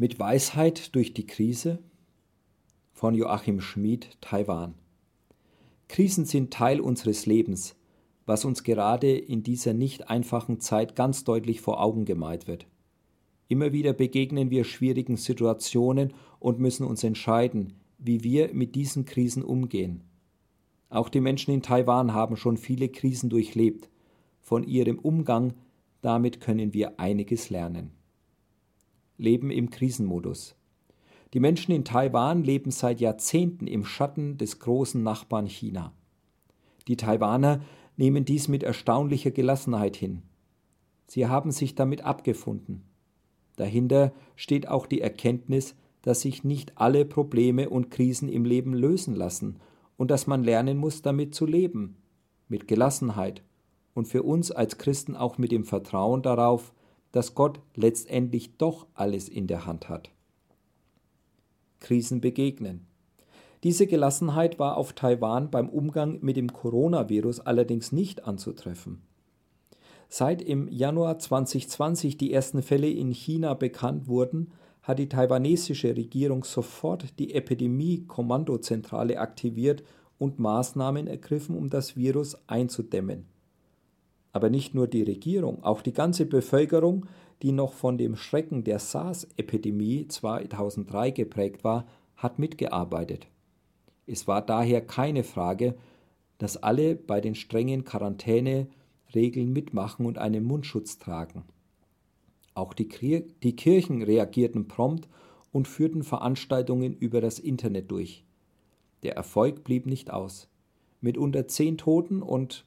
[0.00, 1.78] Mit Weisheit durch die Krise
[2.94, 4.72] von Joachim Schmid, Taiwan.
[5.88, 7.76] Krisen sind Teil unseres Lebens,
[8.24, 12.66] was uns gerade in dieser nicht einfachen Zeit ganz deutlich vor Augen gemalt wird.
[13.48, 19.42] Immer wieder begegnen wir schwierigen Situationen und müssen uns entscheiden, wie wir mit diesen Krisen
[19.42, 20.04] umgehen.
[20.88, 23.90] Auch die Menschen in Taiwan haben schon viele Krisen durchlebt.
[24.40, 25.52] Von ihrem Umgang
[26.00, 27.99] damit können wir einiges lernen
[29.20, 30.56] leben im Krisenmodus.
[31.32, 35.92] Die Menschen in Taiwan leben seit Jahrzehnten im Schatten des großen Nachbarn China.
[36.88, 37.60] Die Taiwaner
[37.96, 40.22] nehmen dies mit erstaunlicher Gelassenheit hin.
[41.06, 42.82] Sie haben sich damit abgefunden.
[43.56, 49.14] Dahinter steht auch die Erkenntnis, dass sich nicht alle Probleme und Krisen im Leben lösen
[49.14, 49.60] lassen
[49.96, 51.96] und dass man lernen muss, damit zu leben,
[52.48, 53.42] mit Gelassenheit
[53.92, 56.72] und für uns als Christen auch mit dem Vertrauen darauf,
[57.12, 60.10] dass Gott letztendlich doch alles in der Hand hat.
[61.80, 62.86] Krisen begegnen.
[63.62, 69.02] Diese Gelassenheit war auf Taiwan beim Umgang mit dem Coronavirus allerdings nicht anzutreffen.
[70.08, 74.52] Seit im Januar 2020 die ersten Fälle in China bekannt wurden,
[74.82, 79.84] hat die taiwanesische Regierung sofort die Epidemie-Kommandozentrale aktiviert
[80.18, 83.26] und Maßnahmen ergriffen, um das Virus einzudämmen.
[84.32, 87.06] Aber nicht nur die Regierung, auch die ganze Bevölkerung,
[87.42, 91.86] die noch von dem Schrecken der SARS-Epidemie 2003 geprägt war,
[92.16, 93.26] hat mitgearbeitet.
[94.06, 95.74] Es war daher keine Frage,
[96.38, 101.44] dass alle bei den strengen Quarantäneregeln mitmachen und einen Mundschutz tragen.
[102.54, 102.88] Auch die,
[103.42, 105.08] die Kirchen reagierten prompt
[105.52, 108.24] und führten Veranstaltungen über das Internet durch.
[109.02, 110.48] Der Erfolg blieb nicht aus.
[111.00, 112.66] Mit unter zehn Toten und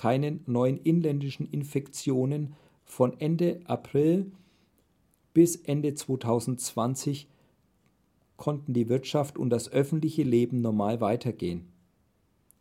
[0.00, 2.54] keinen neuen inländischen Infektionen
[2.86, 4.32] von Ende April
[5.34, 7.28] bis Ende 2020
[8.38, 11.68] konnten die Wirtschaft und das öffentliche Leben normal weitergehen.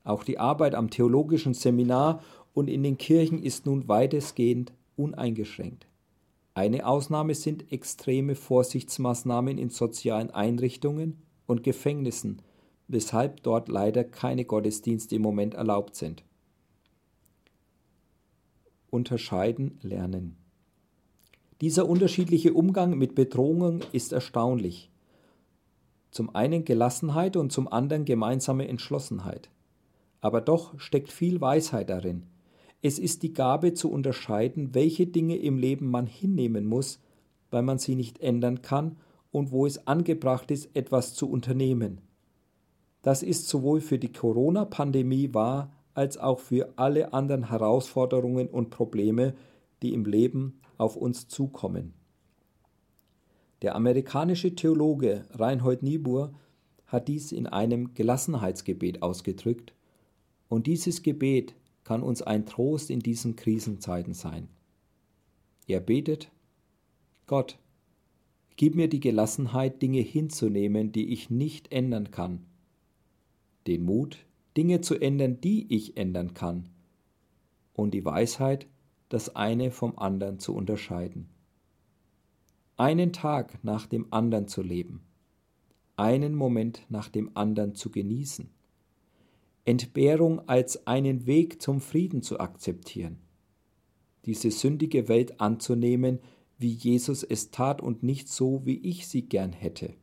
[0.03, 2.21] Auch die Arbeit am theologischen Seminar
[2.53, 5.87] und in den Kirchen ist nun weitestgehend uneingeschränkt.
[6.55, 12.41] Eine Ausnahme sind extreme Vorsichtsmaßnahmen in sozialen Einrichtungen und Gefängnissen,
[12.89, 16.25] weshalb dort leider keine Gottesdienste im Moment erlaubt sind
[18.91, 20.35] unterscheiden lernen.
[21.61, 24.89] Dieser unterschiedliche Umgang mit Bedrohungen ist erstaunlich.
[26.11, 29.49] Zum einen Gelassenheit und zum anderen gemeinsame Entschlossenheit.
[30.21, 32.23] Aber doch steckt viel Weisheit darin.
[32.81, 36.99] Es ist die Gabe zu unterscheiden, welche Dinge im Leben man hinnehmen muss,
[37.51, 38.95] weil man sie nicht ändern kann
[39.31, 41.99] und wo es angebracht ist, etwas zu unternehmen.
[43.01, 49.35] Das ist sowohl für die Corona-Pandemie wahr als auch für alle anderen Herausforderungen und Probleme,
[49.81, 51.93] die im Leben auf uns zukommen.
[53.61, 56.31] Der amerikanische Theologe Reinhold Niebuhr
[56.87, 59.73] hat dies in einem Gelassenheitsgebet ausgedrückt,
[60.47, 64.47] und dieses Gebet kann uns ein Trost in diesen Krisenzeiten sein.
[65.67, 66.31] Er betet,
[67.27, 67.59] Gott,
[68.55, 72.45] gib mir die Gelassenheit, Dinge hinzunehmen, die ich nicht ändern kann,
[73.67, 74.25] den Mut,
[74.59, 76.67] Dinge zu ändern, die ich ändern kann,
[77.71, 78.67] und die Weisheit,
[79.07, 81.29] das eine vom anderen zu unterscheiden.
[82.75, 84.99] Einen Tag nach dem anderen zu leben,
[85.95, 88.49] einen Moment nach dem anderen zu genießen,
[89.63, 93.15] Entbehrung als einen Weg zum Frieden zu akzeptieren,
[94.25, 96.19] diese sündige Welt anzunehmen,
[96.57, 99.93] wie Jesus es tat und nicht so, wie ich sie gern hätte.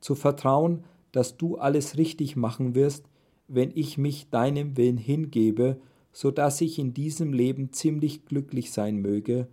[0.00, 0.82] Zu vertrauen,
[1.12, 3.08] dass du alles richtig machen wirst,
[3.48, 5.80] wenn ich mich deinem Willen hingebe,
[6.12, 9.48] so dass ich in diesem Leben ziemlich glücklich sein möge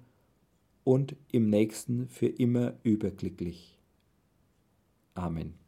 [0.84, 3.78] und im nächsten für immer überglücklich.
[5.14, 5.63] Amen.